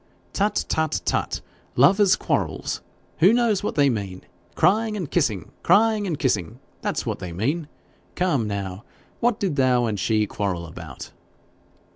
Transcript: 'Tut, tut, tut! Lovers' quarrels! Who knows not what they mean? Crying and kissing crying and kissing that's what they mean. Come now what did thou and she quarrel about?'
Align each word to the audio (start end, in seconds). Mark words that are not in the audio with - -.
'Tut, 0.33 0.65
tut, 0.67 0.99
tut! 1.05 1.41
Lovers' 1.75 2.15
quarrels! 2.15 2.81
Who 3.19 3.31
knows 3.31 3.59
not 3.59 3.67
what 3.67 3.75
they 3.75 3.87
mean? 3.87 4.23
Crying 4.55 4.97
and 4.97 5.11
kissing 5.11 5.51
crying 5.61 6.07
and 6.07 6.17
kissing 6.17 6.59
that's 6.81 7.05
what 7.05 7.19
they 7.19 7.31
mean. 7.31 7.67
Come 8.15 8.47
now 8.47 8.83
what 9.19 9.39
did 9.39 9.57
thou 9.57 9.85
and 9.85 9.99
she 9.99 10.25
quarrel 10.25 10.65
about?' 10.65 11.11